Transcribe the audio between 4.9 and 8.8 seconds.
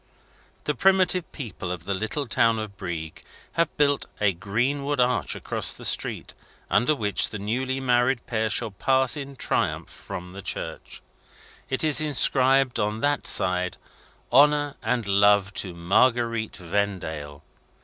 arch across the street, under which the newly married pair shall